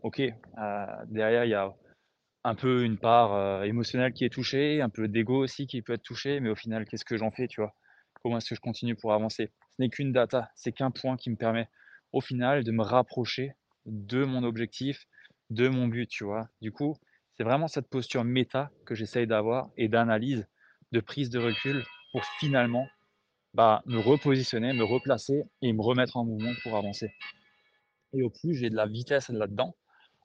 OK, 0.03 0.21
heu, 0.21 0.33
derrière 1.09 1.45
il 1.45 1.51
y 1.51 1.55
a 1.55 1.73
un 2.45 2.55
peu 2.55 2.85
une 2.85 2.99
part, 2.99 3.35
heu, 3.35 3.67
émotionnelle 3.67 4.12
qui 4.12 4.25
est 4.25 4.31
touchée, 4.31 4.81
un 4.81 4.89
peu 4.89 5.09
d'ego 5.09 5.43
aussi 5.43 5.67
qui 5.67 5.83
peut 5.83 5.93
être 5.95 6.03
touché, 6.03 6.41
mais 6.41 6.51
au 6.51 6.55
final, 6.55 6.87
qu'est-ce 6.87 7.05
que 7.05 7.17
j'en 7.17 7.31
fais, 7.31 7.49
tu 7.49 7.61
vois? 7.61 7.75
Comment 8.23 8.39
est-ce 8.39 8.51
que 8.51 8.55
je 8.55 8.61
continue 8.61 8.97
pour 8.97 9.12
avancer? 9.12 9.51
Ce 9.77 9.83
n'est 9.83 9.89
qu'une 9.91 10.12
data, 10.12 10.51
c'est 10.55 10.73
qu'un 10.73 10.91
point 10.91 11.17
qui 11.17 11.31
me 11.31 11.37
permet, 11.37 11.69
au 12.12 12.21
final, 12.21 12.65
de 12.65 12.73
me 12.73 12.83
rapprocher 12.83 13.53
de 13.87 14.25
mon 14.25 14.43
objectif, 14.45 15.07
de 15.51 15.69
mon 15.69 15.89
but, 15.89 16.09
tu 16.09 16.25
vois? 16.25 16.49
Du 16.61 16.73
coup, 16.73 16.97
c'est 17.37 17.45
vraiment 17.45 17.69
cette 17.69 17.89
posture 17.89 18.25
méta 18.25 18.71
que 18.87 18.95
j'essaye 18.95 19.27
d'avoir 19.27 19.71
et 19.77 19.89
d'analyse, 19.89 20.47
de 20.93 21.01
prise 21.01 21.31
de 21.31 21.39
recul 21.39 21.85
pour 22.12 22.25
finalement, 22.39 22.87
bah, 23.55 23.83
me 23.87 23.99
repositionner, 23.99 24.73
me 24.73 24.85
replacer 24.85 25.45
et 25.62 25.73
me 25.73 25.83
remettre 25.83 26.17
en 26.17 26.25
mouvement 26.25 26.55
pour 26.62 26.77
avancer 26.77 27.11
et 28.12 28.23
au 28.23 28.31
plus 28.31 28.55
j'ai 28.55 28.71
de 28.71 28.77
la 28.77 28.87
vitesse 28.87 29.29
là-dedans, 29.29 29.75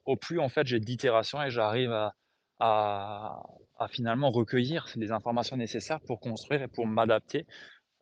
au 0.05 0.17
plus 0.17 0.39
en 0.39 0.49
fait 0.49 0.67
j'ai 0.67 0.79
d'itération 0.79 1.41
et 1.43 1.49
j'arrive 1.51 1.91
à 1.91 2.13
à 2.59 3.87
finalement 3.89 4.31
recueillir 4.31 4.87
les 4.95 5.11
informations 5.11 5.57
nécessaires 5.57 5.99
pour 6.07 6.21
construire 6.21 6.61
et 6.61 6.69
pour 6.69 6.87
m'adapter, 6.87 7.45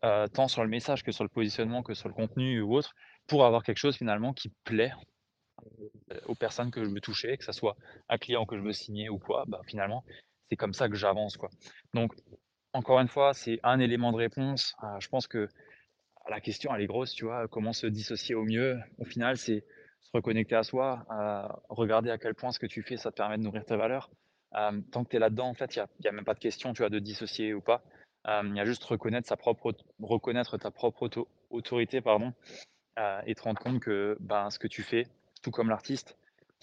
heu, 0.06 0.26
tant 0.34 0.48
sur 0.48 0.64
le 0.64 0.70
message 0.70 1.04
que 1.04 1.12
sur 1.12 1.24
le 1.24 1.30
positionnement, 1.30 1.84
que 1.84 1.96
sur 1.96 2.10
le 2.10 2.14
contenu 2.14 2.62
ou 2.62 2.76
autre, 2.76 2.94
pour 3.28 3.46
avoir 3.46 3.64
quelque 3.64 3.78
chose 3.78 3.98
finalement 3.98 4.34
qui 4.34 4.50
plaît, 4.64 4.94
heu, 6.12 6.22
aux 6.26 6.36
personnes 6.36 6.72
que 6.72 6.84
je 6.84 6.90
veux 6.90 7.02
toucher, 7.02 7.38
que 7.38 7.44
ça 7.44 7.54
soit 7.54 7.76
un 8.10 8.18
client 8.18 8.46
que 8.46 8.58
je 8.58 8.62
veux 8.64 8.74
signer 8.74 9.10
ou 9.10 9.20
quoi, 9.20 9.46
bah, 9.48 9.62
finalement, 9.68 10.04
c'est 10.50 10.56
comme 10.56 10.74
ça 10.74 10.90
que 10.90 10.96
j'avance, 10.96 11.38
quoi. 11.38 11.50
Donc 11.94 12.14
encore 12.74 13.00
une 13.00 13.08
fois, 13.08 13.34
c'est 13.34 13.60
un 13.64 13.80
élément 13.80 14.12
de 14.12 14.18
réponse, 14.18 14.76
heu, 14.84 14.88
je 15.00 15.08
pense 15.10 15.28
que 15.28 15.48
la 16.30 16.40
question, 16.42 16.74
elle 16.74 16.82
est 16.82 16.88
grosse, 16.88 17.14
tu 17.14 17.26
vois? 17.26 17.48
Comment 17.48 17.74
se 17.74 17.88
dissocier 17.88 18.36
au 18.36 18.46
mieux? 18.46 18.80
Au 18.98 19.06
final, 19.06 19.38
c'est 19.38 19.66
se 20.02 20.10
reconnecter 20.14 20.56
à 20.56 20.64
soi, 20.64 21.06
regarder 21.70 22.12
à 22.12 22.18
quel 22.18 22.36
point 22.36 22.52
ce 22.52 22.60
que 22.60 22.66
tu 22.66 22.82
fais, 22.84 22.98
ça 22.98 23.12
te 23.12 23.18
permet 23.18 23.38
de 23.38 23.44
nourrir 23.44 23.66
tes 23.66 23.76
valeurs. 23.76 24.10
Hem, 24.56 24.84
tant 24.86 25.04
que 25.04 25.10
tu 25.10 25.16
es 25.18 25.20
là-dedans, 25.20 25.48
en 25.48 25.54
fait, 25.54 25.76
il 25.76 25.80
y 25.80 25.82
a 25.82 25.88
a 26.10 26.12
même 26.12 26.26
pas 26.26 26.34
de 26.34 26.40
question, 26.40 26.74
tu 26.74 26.82
vois, 26.82 26.90
de 26.90 27.00
dissocier 27.00 27.54
ou 27.54 27.62
pas. 27.62 27.84
Il 28.28 28.56
y 28.56 28.60
a 28.60 28.66
juste 28.66 28.84
reconnaître 28.86 29.28
sa 29.28 29.36
propre 29.36 29.74
reconnaître 30.02 30.58
ta 30.58 30.72
propre 30.72 31.04
auto 31.04 31.28
autorité, 31.50 32.00
pardon, 32.00 32.34
et 33.26 33.36
te 33.36 33.42
rendre 33.42 33.60
compte 33.60 33.80
que, 33.80 34.18
ben, 34.20 34.50
ce 34.50 34.60
que 34.60 34.68
tu 34.68 34.84
fais, 34.84 35.08
tout 35.42 35.52
comme 35.52 35.70
l'artiste, 35.70 36.18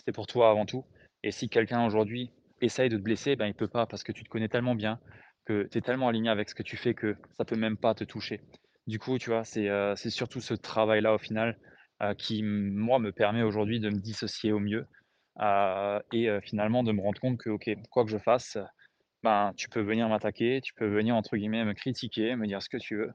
c'est 0.04 0.12
pour 0.12 0.26
toi 0.26 0.50
avant 0.50 0.66
tout 0.66 0.84
et 1.22 1.30
si 1.30 1.48
quelqu'un 1.48 1.84
aujourd'hui 1.84 2.30
essaye 2.60 2.88
de 2.88 2.96
te 2.96 3.02
blesser, 3.02 3.36
ben, 3.36 3.46
il 3.46 3.54
peut 3.54 3.68
pas 3.68 3.86
parce 3.86 4.02
que 4.02 4.12
tu 4.12 4.24
te 4.24 4.28
connais 4.28 4.48
tellement 4.48 4.74
bien, 4.74 4.98
que 5.44 5.68
tu 5.70 5.78
es 5.78 5.80
tellement 5.80 6.08
aligné 6.08 6.30
avec 6.30 6.48
ce 6.48 6.54
que 6.54 6.62
tu 6.62 6.76
fais 6.76 6.94
que 6.94 7.16
ça 7.36 7.44
peut 7.44 7.56
même 7.56 7.76
pas 7.76 7.94
te 7.94 8.04
toucher. 8.04 8.40
Du 8.86 8.98
coup, 8.98 9.18
tu 9.18 9.30
vois, 9.30 9.44
c'est, 9.44 9.68
c'est 9.96 10.10
surtout 10.10 10.40
ce 10.40 10.54
travail-là 10.54 11.14
au 11.14 11.18
final, 11.18 11.58
heu, 12.02 12.14
qui, 12.14 12.42
moi, 12.42 12.98
me 12.98 13.12
permet 13.12 13.42
aujourd'hui 13.42 13.80
de 13.80 13.90
me 13.90 13.98
dissocier 13.98 14.52
au 14.52 14.58
mieux, 14.60 14.86
heu 15.40 16.00
et 16.12 16.28
finalement 16.42 16.82
de 16.82 16.92
me 16.92 17.00
rendre 17.02 17.20
compte 17.20 17.38
que, 17.38 17.50
OK, 17.50 17.70
quoi 17.90 18.04
que 18.04 18.10
je 18.10 18.18
fasse, 18.18 18.58
ben, 19.22 19.52
tu 19.56 19.68
peux 19.68 19.80
venir 19.82 20.08
m'attaquer, 20.08 20.60
tu 20.62 20.72
peux 20.74 20.86
venir 20.88 21.14
entre 21.16 21.36
guillemets 21.36 21.64
«me 21.64 21.74
critiquer», 21.74 22.36
me 22.36 22.46
dire 22.46 22.62
ce 22.62 22.68
que 22.68 22.78
tu 22.78 22.96
veux. 22.96 23.12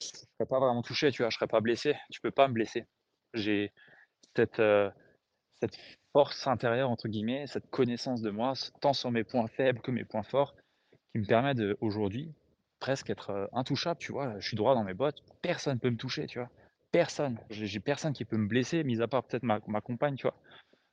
Je 0.00 0.06
serai 0.06 0.46
pas 0.48 0.60
vraiment 0.60 0.82
touché, 0.82 1.10
tu 1.10 1.22
vois? 1.22 1.30
Je 1.30 1.36
serai 1.36 1.46
pas 1.46 1.60
blessé. 1.60 1.96
Tu 2.10 2.20
peux 2.20 2.30
pas 2.30 2.48
me 2.48 2.54
blesser. 2.54 2.86
J'ai 3.34 3.72
cette, 4.36 4.60
heu, 4.60 4.90
cette 5.60 5.76
«force 6.12 6.46
intérieure» 6.46 6.90
entre 6.90 7.08
guillemets, 7.08 7.46
cette 7.46 7.70
connaissance 7.70 8.22
de 8.22 8.30
moi, 8.30 8.54
tant 8.80 8.92
sur 8.92 9.10
mes 9.10 9.24
points 9.24 9.48
faibles 9.48 9.80
que 9.80 9.90
mes 9.90 10.04
points 10.04 10.22
forts, 10.22 10.54
qui 11.12 11.18
me 11.20 11.26
permet 11.26 11.54
de 11.54 11.76
aujourd'hui 11.80 12.32
presque 12.80 13.10
être, 13.10 13.30
heu, 13.32 13.48
intouchable, 13.52 13.98
tu 14.00 14.12
vois? 14.12 14.38
Je 14.38 14.46
suis 14.46 14.56
droit 14.56 14.74
dans 14.74 14.84
mes 14.84 14.94
bottes, 14.94 15.22
personne 15.42 15.80
peut 15.80 15.90
me 15.90 15.96
toucher, 15.96 16.26
tu 16.26 16.38
vois? 16.38 16.50
Personne. 16.92 17.38
J'ai 17.50 17.80
personne 17.80 18.12
qui 18.12 18.24
peut 18.24 18.36
me 18.36 18.46
blesser, 18.46 18.84
mis 18.84 19.02
à 19.02 19.08
part 19.08 19.24
peut-être 19.24 19.42
ma 19.42 19.60
compagne, 19.80 20.16
tu 20.16 20.28
vois? 20.28 20.36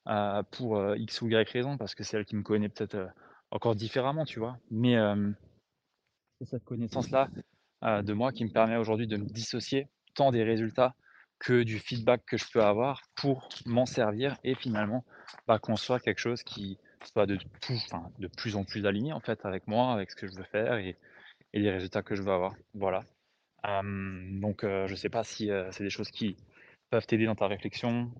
Heu, 0.08 0.44
pour, 0.52 0.96
X 0.98 1.22
ou 1.22 1.30
Y 1.30 1.50
raison, 1.50 1.78
parce 1.78 1.96
que 1.96 2.04
c'est 2.04 2.18
elle 2.18 2.26
qui 2.26 2.36
me 2.36 2.44
connaît 2.44 2.70
peut-être, 2.70 3.10
encore 3.52 3.76
différemment, 3.76 4.26
tu 4.26 4.40
vois? 4.40 4.58
Mais, 4.72 4.96
c'est 6.40 6.46
cette 6.50 6.66
connaissance-là 6.66 7.30
heu, 7.86 8.04
de 8.04 8.13
moi 8.13 8.32
qui 8.32 8.46
me 8.46 8.50
permet 8.50 8.77
aujourd'hui 8.77 9.08
de 9.08 9.18
me 9.18 9.25
dissocier 9.25 9.88
tant 10.13 10.32
des 10.32 10.44
résultats 10.44 10.96
que 11.39 11.63
du 11.63 11.80
feedback 11.80 12.24
que 12.25 12.38
je 12.38 12.46
peux 12.51 12.63
avoir 12.63 13.01
pour 13.15 13.50
m'en 13.65 13.86
servir 13.86 14.38
et 14.44 14.56
finalement, 14.56 15.04
bah, 15.48 15.60
construire 15.60 16.01
quelque 16.01 16.20
chose 16.20 16.44
qui 16.44 16.77
soit 17.04 17.25
de 17.25 17.38
plus 18.38 18.56
en 18.56 18.63
plus 18.63 18.86
aligné 18.86 19.13
en 19.13 19.20
fait 19.20 19.46
avec 19.46 19.68
moi, 19.68 19.94
avec 19.94 20.12
ce 20.12 20.15
que 20.15 20.27
je 20.27 20.36
veux 20.36 20.46
faire 20.46 20.75
et 20.77 20.98
les 21.54 21.72
résultats 21.72 22.01
que 22.01 22.15
je 22.15 22.22
veux 22.22 22.32
avoir. 22.32 22.56
Voilà. 22.74 23.04
donc, 23.63 24.62
je 24.63 24.89
ne 24.89 24.96
sais 24.96 25.10
pas 25.10 25.24
si 25.24 25.50
c'est 25.72 25.84
des 25.84 25.89
choses 25.89 26.10
qui 26.10 26.38
peuvent 26.89 27.06
t'aider 27.06 27.25
dans 27.25 27.36
ta 27.36 27.48
réflexion, 27.48 28.12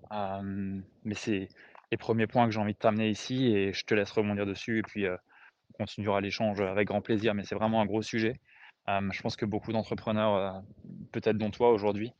mais 1.04 1.14
c'est 1.14 1.48
les 1.90 1.96
premiers 1.98 2.26
points 2.26 2.46
que 2.46 2.52
j'ai 2.52 2.60
envie 2.60 2.74
de 2.74 2.78
t'amener 2.78 3.08
ici 3.08 3.46
et 3.46 3.72
je 3.72 3.84
te 3.84 3.94
laisse 3.94 4.10
rebondir 4.10 4.46
dessus 4.46 4.78
et 4.78 4.82
puis 4.82 5.06
on 5.08 5.72
continuera 5.78 6.20
l'échange 6.20 6.60
avec 6.60 6.88
grand 6.88 7.00
plaisir, 7.00 7.34
mais 7.34 7.44
c'est 7.44 7.54
vraiment 7.54 7.80
un 7.80 7.86
gros 7.86 8.02
sujet. 8.02 8.40
Je 8.88 9.22
pense 9.22 9.36
que 9.36 9.44
beaucoup 9.44 9.72
d'entrepreneurs, 9.72 10.62
peut-être 11.12 11.38
dont 11.38 11.50
toi 11.50 11.70
aujourd'hui, 11.70 12.12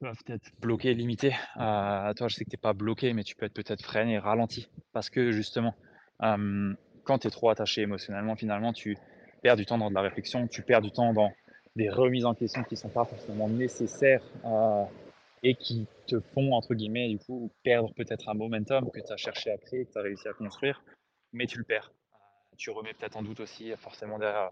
peuvent 0.00 0.22
être 0.26 0.50
bloqués, 0.60 0.94
limités. 0.94 1.34
Euh, 1.56 2.12
toi, 2.14 2.28
je 2.28 2.34
sais 2.34 2.44
que 2.44 2.50
tu 2.50 2.56
n'es 2.56 2.60
pas 2.60 2.72
bloqué, 2.72 3.12
mais 3.12 3.24
tu 3.24 3.36
peux 3.36 3.46
être 3.46 3.54
peut-être 3.54 3.82
freiné, 3.82 4.18
ralenti. 4.18 4.68
Parce 4.92 5.08
que 5.08 5.30
justement, 5.30 5.74
quand 6.20 7.18
tu 7.18 7.26
es 7.26 7.30
trop 7.30 7.50
attaché 7.50 7.82
émotionnellement, 7.82 8.36
finalement, 8.36 8.72
tu 8.72 8.96
perds 9.42 9.56
du 9.56 9.66
temps 9.66 9.78
dans 9.78 9.90
de 9.90 9.94
la 9.94 10.02
réflexion, 10.02 10.46
tu 10.46 10.62
perds 10.62 10.82
du 10.82 10.92
temps 10.92 11.12
dans 11.12 11.32
des 11.76 11.88
remises 11.88 12.24
en 12.24 12.34
question 12.34 12.62
qui 12.64 12.74
ne 12.74 12.78
sont 12.78 12.88
pas 12.88 13.04
forcément 13.04 13.48
nécessaires 13.48 14.22
euh, 14.44 14.84
et 15.42 15.54
qui 15.54 15.86
te 16.06 16.20
font, 16.20 16.52
entre 16.52 16.74
guillemets, 16.74 17.08
du 17.08 17.18
coup, 17.18 17.50
perdre 17.64 17.92
peut-être 17.94 18.28
un 18.28 18.34
momentum 18.34 18.90
que 18.90 19.00
tu 19.00 19.12
as 19.12 19.16
cherché 19.16 19.50
à 19.50 19.56
créer, 19.56 19.86
que 19.86 19.92
tu 19.92 19.98
as 19.98 20.02
réussi 20.02 20.28
à 20.28 20.32
construire, 20.32 20.82
mais 21.32 21.46
tu 21.46 21.58
le 21.58 21.64
perds. 21.64 21.92
Euh, 22.14 22.56
tu 22.56 22.70
remets 22.70 22.92
peut-être 22.94 23.16
en 23.16 23.22
doute 23.22 23.40
aussi 23.40 23.72
forcément 23.78 24.18
derrière 24.18 24.50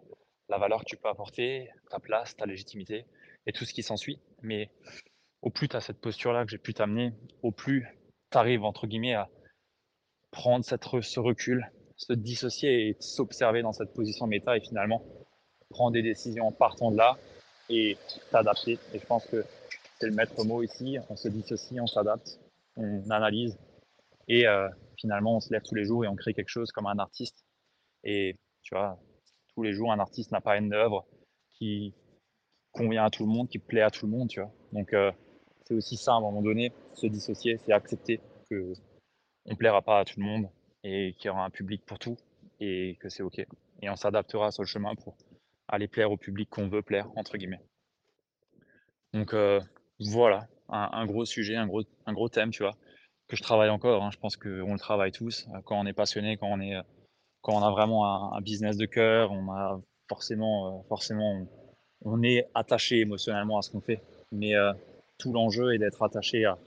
la 0.51 0.59
valeur 0.59 0.81
que 0.81 0.85
tu 0.85 0.97
peux 0.97 1.09
apporter, 1.09 1.71
ta 1.89 2.01
place, 2.01 2.37
ta 2.37 2.45
légitimité 2.45 3.07
et 3.47 3.53
tout 3.53 3.65
ce 3.65 3.73
qui 3.73 3.83
s'ensuit. 3.83 4.21
Mais 4.43 4.69
au 5.43 5.51
plus 5.51 5.69
tu 5.69 5.77
as 5.77 5.81
cette 5.81 6.01
posture-là 6.01 6.45
que 6.45 6.51
j'ai 6.51 6.59
pu 6.59 6.75
t'amener, 6.75 7.13
au 7.43 7.53
plus 7.53 7.87
tu 8.31 8.39
arrives, 8.39 8.65
entre 8.65 8.87
guillemets, 8.87 9.15
à 9.15 9.29
prendre 10.31 10.65
cette, 10.65 10.85
ce 11.01 11.21
recul, 11.21 11.71
se 11.97 12.13
dissocier 12.13 12.89
et 12.89 12.97
s'observer 13.01 13.63
dans 13.63 13.73
cette 13.73 13.95
position 13.95 14.27
méta 14.27 14.57
et 14.57 14.61
finalement 14.61 15.05
prendre 15.71 15.93
des 15.93 16.03
décisions 16.03 16.49
en 16.49 16.53
partant 16.53 16.91
de 16.91 16.97
là 16.97 17.17
et 17.69 17.97
t'adapter. 18.33 18.79
Et 18.93 18.99
je 18.99 19.07
pense 19.07 19.27
que 19.27 19.45
c'est 19.99 20.07
le 20.07 20.15
maître 20.15 20.45
mot 20.45 20.63
ici. 20.63 20.99
On 21.09 21.17
se 21.17 21.29
dissocie, 21.29 21.81
on 21.81 21.87
s'adapte, 21.87 22.41
on 22.77 23.09
analyse 23.11 23.57
et 24.27 24.47
euh, 24.47 24.69
finalement 24.99 25.37
on 25.37 25.41
se 25.41 25.53
lève 25.53 25.63
tous 25.63 25.75
les 25.75 25.85
jours 25.85 26.05
et 26.05 26.09
on 26.09 26.17
crée 26.17 26.35
quelque 26.35 26.49
chose 26.49 26.73
comme 26.73 26.87
un 26.87 26.99
artiste. 26.99 27.45
Et 28.03 28.37
tu 28.63 28.75
vois, 28.75 28.99
tous 29.61 29.65
les 29.65 29.75
jours, 29.75 29.93
un 29.93 29.99
artiste 29.99 30.33
n'a 30.33 30.41
pas 30.41 30.57
une 30.57 30.73
œuvre 30.73 31.05
qui 31.59 31.93
convient 32.73 33.05
à 33.05 33.11
tout 33.11 33.27
le 33.27 33.31
monde, 33.31 33.47
qui 33.47 33.59
plaît 33.59 33.83
à 33.83 33.91
tout 33.91 34.07
le 34.07 34.13
monde, 34.13 34.31
tu 34.31 34.41
vois. 34.41 34.51
Donc, 34.73 34.95
euh, 34.95 35.13
c'est 35.67 35.75
aussi 35.75 35.99
ça 35.99 36.13
à 36.13 36.15
un 36.15 36.21
moment 36.23 36.41
donné, 36.41 36.73
se 36.95 37.07
dissocier, 37.07 37.59
c'est 37.59 37.75
accepter 37.75 38.21
que 38.49 38.73
on 39.45 39.57
plaira 39.57 39.83
pas 39.83 39.99
à 39.99 40.05
tout 40.07 40.19
le 40.19 40.25
monde 40.25 40.49
et 40.83 41.15
qu'il 41.19 41.27
y 41.27 41.29
aura 41.29 41.45
un 41.45 41.51
public 41.51 41.85
pour 41.85 41.99
tout 41.99 42.17
et 42.59 42.97
que 43.01 43.11
c'est 43.11 43.23
ok. 43.23 43.41
Et 43.83 43.91
on 43.91 43.97
s'adaptera 43.97 44.51
sur 44.51 44.63
le 44.63 44.67
chemin 44.67 44.95
pour 44.95 45.15
aller 45.69 45.87
plaire 45.87 46.11
au 46.11 46.17
public 46.17 46.49
qu'on 46.49 46.69
veut 46.69 46.81
plaire, 46.81 47.11
entre 47.17 47.37
guillemets. 47.37 47.61
Donc 49.13 49.35
euh, 49.35 49.61
voilà, 49.99 50.49
un, 50.71 51.05
gros 51.05 51.27
sujet, 51.27 51.57
un 51.57 51.67
gros, 51.67 51.83
un 52.07 52.15
gros 52.15 52.31
thème, 52.31 52.51
tu 52.51 52.63
vois, 52.63 52.77
que 53.29 53.37
je 53.37 53.43
travaille 53.43 53.69
encore. 53.69 54.03
Hein. 54.03 54.11
Je 54.11 54.19
pense 54.19 54.39
qu'on 54.39 54.73
le 54.73 54.79
travaille 54.79 55.13
tous. 55.13 55.47
Quand 55.67 55.79
on 55.79 55.85
est 55.85 55.93
passionné, 55.93 56.39
quand 56.39 56.49
on, 56.49 56.61
est, 56.61 56.81
quand 57.43 57.55
on 57.55 57.63
a 57.63 57.71
vraiment 57.71 58.35
un, 58.35 58.41
business 58.41 58.77
de 58.77 58.87
cœur, 58.87 59.33
on 59.33 59.51
a 59.53 59.81
forcément, 60.09 60.81
euh, 60.81 60.83
forcément 60.89 61.47
on, 62.03 62.23
est 62.23 62.49
attaché 62.55 63.01
émotionnellement 63.01 63.59
à 63.59 63.63
ce 63.63 63.71
qu'on 63.71 63.81
fait. 63.81 64.03
Mais 64.33 64.55
euh, 64.55 64.73
tout 65.19 65.33
l'enjeu 65.33 65.75
est 65.75 65.79
d'être 65.79 66.03
attaché 66.03 66.45
à 66.45 66.59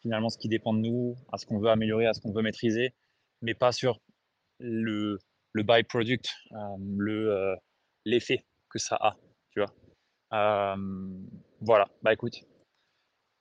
finalement 0.00 0.28
ce 0.28 0.38
qui 0.38 0.48
dépend 0.48 0.72
de 0.72 0.80
nous, 0.80 1.16
à 1.32 1.38
ce 1.38 1.46
qu'on 1.46 1.58
veut 1.58 1.70
améliorer, 1.70 2.06
à 2.06 2.14
ce 2.14 2.20
qu'on 2.20 2.32
veut 2.32 2.42
maîtriser, 2.42 2.94
mais 3.42 3.54
pas 3.54 3.72
sur 3.72 3.98
le, 4.60 5.18
le 5.52 5.62
byproduct, 5.62 6.28
euh, 6.52 6.56
le, 6.96 7.56
l'effet 8.04 8.44
que 8.70 8.78
ça 8.78 8.96
a, 9.00 9.16
tu 9.50 9.60
vois. 9.60 10.76
Voilà, 11.60 11.88
bah 12.02 12.12
écoute, 12.12 12.36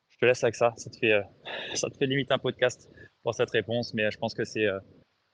je 0.10 0.18
te 0.18 0.26
laisse 0.26 0.44
avec 0.44 0.56
ça, 0.56 0.74
ça 0.78 0.90
te 0.90 0.98
fait, 0.98 1.22
ça 1.76 1.90
te 1.90 1.98
fait 1.98 2.08
limite 2.08 2.32
un 2.32 2.40
podcast 2.40 2.90
pour 3.22 3.36
cette 3.36 3.52
réponse, 3.52 3.94
mais 3.94 4.10
je 4.10 4.18
pense 4.18 4.34
que 4.34 4.44
c'est, 4.44 4.66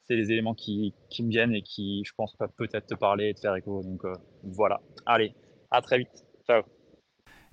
c'est 0.07 0.15
les 0.15 0.31
éléments 0.31 0.53
qui, 0.53 0.93
qui, 1.09 1.23
me 1.23 1.29
viennent 1.29 1.53
et 1.53 1.61
qui, 1.61 2.03
je 2.05 2.11
pense, 2.15 2.35
peuvent 2.35 2.53
peut-être 2.57 2.87
te 2.87 2.95
parler 2.95 3.29
et 3.29 3.33
te 3.33 3.39
faire 3.39 3.55
écho. 3.55 3.81
Donc 3.83 4.03
voilà, 4.43 4.81
allez, 5.05 5.33
à 5.71 5.81
très 5.81 5.99
vite, 5.99 6.25
ciao 6.45 6.63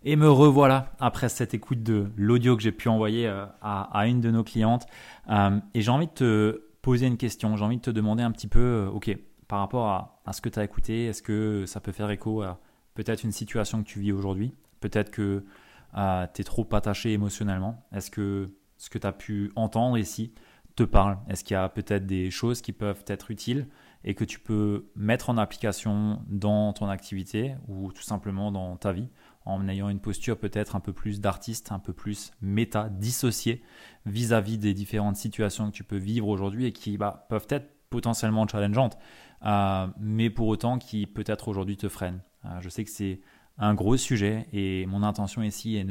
et 0.03 0.17
me 0.17 0.31
revoilà 0.31 0.93
après 0.99 1.29
cette 1.29 1.55
écoute 1.55 1.83
de 1.83 2.11
l'audio 2.17 2.57
que 2.57 2.63
j'ai 2.63 2.73
pu 2.73 2.89
envoyer 2.89 3.27
euh, 3.27 3.45
à, 3.61 4.07
une 4.07 4.21
de 4.21 4.31
nos 4.31 4.45
clientes. 4.45 4.87
Euh, 5.29 5.59
et 5.75 5.83
j'ai 5.83 5.91
envie 5.91 6.07
de 6.07 6.13
te 6.13 6.63
poser 6.83 7.07
une 7.07 7.17
question. 7.17 7.57
J'ai 7.57 7.65
envie 7.65 7.77
de 7.77 7.83
te 7.83 7.91
demander 7.91 8.23
un 8.23 8.33
petit 8.33 8.49
peu, 8.49 8.61
euh, 8.61 8.91
ok, 8.91 9.17
par 9.47 9.61
rapport 9.61 10.21
à, 10.25 10.33
ce 10.33 10.41
que 10.41 10.49
tu 10.49 10.59
as 10.59 10.65
écouté, 10.65 11.07
est-ce 11.07 11.23
que 11.23 11.67
ça 11.67 11.81
peut 11.81 11.93
faire 11.93 12.11
écho 12.11 12.43
à 12.43 12.61
peut-être 12.95 13.25
une 13.25 13.33
situation 13.33 13.83
que 13.83 13.89
tu 13.89 14.01
vis 14.01 14.13
aujourd'hui? 14.13 14.55
Peut-être 14.81 15.11
que 15.11 15.45
tu 15.93 16.41
es 16.41 16.45
trop 16.45 16.67
attaché 16.73 17.13
émotionnellement 17.13 17.85
Est-ce 17.93 18.13
que 18.13 18.55
ce 18.79 18.89
que 18.89 18.99
tu 18.99 19.07
as 19.07 19.13
pu 19.13 19.51
entendre 19.57 19.99
ici 19.99 20.33
te 20.81 20.85
parle 20.85 21.19
Est-ce 21.29 21.45
qu'il 21.45 21.55
y 21.55 21.59
a 21.59 21.69
peut-être 21.69 22.07
des 22.07 22.31
choses 22.31 22.63
qui 22.63 22.73
peuvent 22.73 23.05
être 23.07 23.31
utiles 23.31 23.69
et 24.03 24.15
que 24.15 24.25
tu 24.25 24.41
peux 24.41 24.87
mettre 24.97 25.29
en 25.29 25.37
application 25.37 26.23
dans 26.27 26.73
ton 26.73 26.89
activité 26.89 27.55
ou 27.69 27.93
tout 27.93 28.03
simplement 28.03 28.51
dans 28.51 28.77
ta 28.77 28.93
vie 28.93 29.09
en 29.45 29.69
ayant 29.69 29.91
une 29.91 30.01
posture 30.01 30.39
peut-être 30.39 30.77
un 30.77 30.81
peu 30.81 30.95
plus 30.95 31.21
d'artiste, 31.21 31.71
un 31.71 31.81
peu 31.81 31.93
plus 31.93 32.31
méta, 32.41 32.89
dissociée 32.89 33.63
vis-à-vis 34.07 34.57
des 34.57 34.73
différentes 34.73 35.17
situations 35.17 35.71
que 35.71 35.77
tu 35.77 35.85
peux 35.85 35.99
vivre 35.99 36.29
aujourd'hui 36.29 36.65
et 36.65 36.73
qui 36.73 36.97
bah, 36.97 37.27
peuvent 37.29 37.47
être 37.51 37.69
potentiellement 37.91 38.49
challengeantes, 38.49 38.97
euh, 39.45 39.87
mais 39.99 40.31
pour 40.31 40.47
autant 40.49 40.79
qui 40.79 41.07
peut-être 41.07 41.49
aujourd'hui 41.49 41.77
te 41.77 41.89
freinent. 41.89 42.23
Euh, 42.47 42.61
je 42.61 42.71
sais 42.71 42.85
que 42.85 42.91
c'est 42.91 43.21
un 43.59 43.75
gros 43.75 43.97
sujet 43.97 44.47
et 44.53 44.87
mon 44.87 45.03
intention 45.03 45.43
ici 45.43 45.77
est 45.77 45.87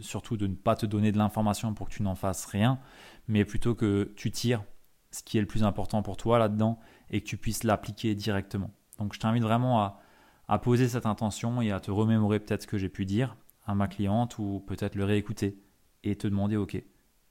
surtout 0.00 0.36
de 0.36 0.46
ne 0.46 0.54
pas 0.54 0.76
te 0.76 0.86
donner 0.86 1.12
de 1.12 1.18
l'information 1.18 1.74
pour 1.74 1.88
que 1.88 1.94
tu 1.94 2.02
n'en 2.02 2.14
fasses 2.14 2.44
rien, 2.46 2.78
mais 3.26 3.44
plutôt 3.44 3.74
que 3.74 4.12
tu 4.16 4.30
tires 4.30 4.62
ce 5.10 5.22
qui 5.22 5.38
est 5.38 5.40
le 5.40 5.46
plus 5.46 5.64
important 5.64 6.02
pour 6.02 6.16
toi 6.16 6.38
là-dedans 6.38 6.78
et 7.10 7.20
que 7.20 7.26
tu 7.26 7.36
puisses 7.36 7.64
l'appliquer 7.64 8.14
directement. 8.14 8.70
Donc 8.98 9.12
je 9.12 9.18
t'invite 9.18 9.42
vraiment 9.42 9.80
à, 9.80 10.00
à 10.46 10.58
poser 10.58 10.88
cette 10.88 11.06
intention 11.06 11.60
et 11.60 11.72
à 11.72 11.80
te 11.80 11.90
remémorer 11.90 12.38
peut-être 12.38 12.62
ce 12.62 12.66
que 12.66 12.78
j'ai 12.78 12.88
pu 12.88 13.06
dire 13.06 13.36
à 13.66 13.74
ma 13.74 13.88
cliente 13.88 14.38
ou 14.38 14.64
peut-être 14.66 14.94
le 14.94 15.04
réécouter 15.04 15.60
et 16.04 16.16
te 16.16 16.26
demander, 16.26 16.56
OK, 16.56 16.82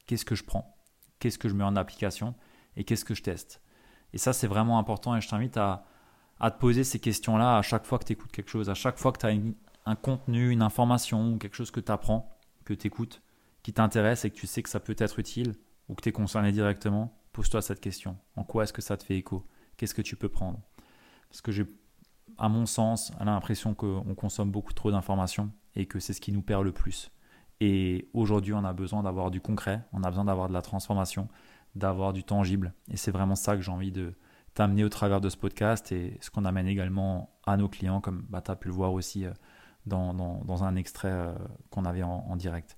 qu'est-ce 0.06 0.26
que 0.26 0.36
je 0.36 0.44
prends? 0.44 0.78
Qu'est-ce 1.20 1.38
que 1.38 1.50
je 1.50 1.54
mets 1.54 1.64
en 1.64 1.76
application 1.76 2.36
Et 2.76 2.84
qu'est-ce 2.84 3.06
que 3.06 3.14
je 3.14 3.24
teste? 3.24 3.62
Et 4.14 4.18
ça, 4.18 4.34
c'est 4.34 4.48
vraiment 4.48 4.80
important 4.80 5.16
et 5.16 5.22
je 5.22 5.28
t'invite 5.28 5.58
à, 5.58 5.86
te 6.40 6.60
poser 6.60 6.84
ces 6.84 7.00
questions-là 7.00 7.58
à 7.58 7.62
chaque 7.62 7.86
fois 7.86 8.00
que 8.00 8.06
tu 8.06 8.14
écoutes 8.14 8.32
quelque 8.32 8.50
chose, 8.50 8.70
à 8.70 8.74
chaque 8.74 8.98
fois 8.98 9.12
que 9.12 9.20
tu 9.20 9.26
as 9.26 9.34
un 9.86 9.96
contenu, 9.96 10.50
une 10.52 10.62
information 10.62 11.34
ou 11.34 11.38
quelque 11.38 11.56
chose 11.56 11.72
que 11.72 11.80
tu 11.80 11.92
apprends, 11.92 12.38
que 12.66 12.74
tu 12.74 12.88
écoutes, 12.88 13.22
qui 13.64 13.74
t'intéresse 13.74 14.26
et 14.26 14.30
que 14.30 14.36
tu 14.36 14.48
sais 14.48 14.64
que 14.64 14.70
ça 14.70 14.80
peut 14.80 14.96
être 14.98 15.20
utile 15.20 15.56
ou 15.90 15.96
que 15.96 16.02
tu 16.02 16.10
es 16.10 16.12
concerné 16.12 16.52
directement, 16.52 17.18
pose-toi 17.34 17.62
cette 17.62 17.82
question. 17.82 18.18
En 18.36 18.44
quoi 18.44 18.64
est-ce 18.64 18.74
que 18.74 18.82
ça 18.82 18.96
te 18.96 19.04
fait 19.04 19.18
écho? 19.18 19.46
Qu'est-ce 19.76 19.94
que 19.94 20.02
tu 20.02 20.16
peux 20.16 20.30
prendre? 20.30 20.60
Parce 21.30 21.42
que 21.42 21.52
j'ai 21.52 21.66
à 22.38 22.48
mon 22.48 22.66
sens, 22.66 23.12
l'impression 23.20 23.74
qu'on 23.74 24.16
consomme 24.16 24.50
beaucoup 24.50 24.74
trop 24.74 24.92
d'informations 24.92 25.52
et 25.76 25.86
que 25.86 26.00
c'est 26.00 26.14
ce 26.14 26.22
qui 26.22 26.32
nous 26.32 26.42
perd 26.42 26.64
le 26.64 26.72
plus. 26.72 27.12
Et 27.60 28.08
aujourd'hui, 28.14 28.54
on 28.54 28.64
a 28.64 28.72
besoin 28.72 29.04
d'avoir 29.04 29.30
du 29.30 29.42
concret, 29.42 29.84
on 29.92 30.04
a 30.04 30.10
besoin 30.10 30.26
d'avoir 30.26 30.48
de 30.48 30.54
la 30.54 30.62
transformation, 30.62 31.28
d'avoir 31.76 32.14
du 32.14 32.24
tangible. 32.24 32.74
Et 32.90 32.98
c'est 32.98 33.12
vraiment 33.12 33.36
ça 33.36 33.56
que 33.56 33.62
j'ai 33.62 33.72
envie 33.72 33.92
de 33.92 34.14
t'amener 34.60 34.84
au 34.84 34.90
travers 34.90 35.22
de 35.22 35.30
ce 35.30 35.38
podcast 35.38 35.94
et 35.94 36.18
ce 36.20 36.30
qu'on 36.30 36.44
amène 36.44 36.68
également 36.68 37.40
à 37.46 37.56
nos 37.56 37.70
clients, 37.70 38.02
comme 38.02 38.26
bah, 38.28 38.42
tu 38.42 38.52
as 38.52 38.58
pu 38.58 38.68
le 38.68 38.74
voir 38.74 38.92
aussi 38.92 39.26
euh, 39.26 39.32
dans, 39.86 40.64
un 40.66 40.76
extrait 40.76 41.14
euh, 41.14 41.34
qu'on 41.70 41.86
avait 41.86 42.04
en, 42.04 42.36
direct. 42.36 42.78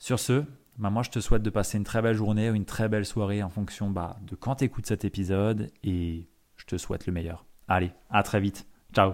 Sur 0.00 0.18
ce, 0.18 0.42
bah, 0.78 0.90
moi 0.90 1.04
je 1.04 1.10
te 1.10 1.20
souhaite 1.20 1.44
de 1.44 1.50
passer 1.50 1.78
une 1.78 1.84
très 1.84 2.02
belle 2.02 2.16
journée 2.16 2.50
ou 2.50 2.54
une 2.54 2.64
très 2.64 2.88
belle 2.88 3.06
soirée 3.06 3.44
en 3.44 3.48
fonction 3.48 3.90
bah, 3.90 4.16
de 4.22 4.34
quand 4.34 4.56
tu 4.56 4.64
écoutes 4.64 4.86
cet 4.86 5.04
épisode 5.04 5.70
et 5.84 6.28
je 6.56 6.66
te 6.66 6.76
souhaite 6.76 7.06
le 7.06 7.12
meilleur. 7.12 7.46
Allez, 7.68 7.92
à 8.10 8.24
très 8.24 8.40
vite. 8.40 8.66
Ciao 8.92 9.12